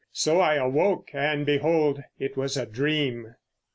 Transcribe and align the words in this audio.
So 0.13 0.39
I 0.39 0.55
awoke, 0.55 1.11
and 1.13 1.45
behold 1.45 2.03
it 2.17 2.35
was 2.35 2.57
a 2.57 2.65
dream!" 2.65 3.35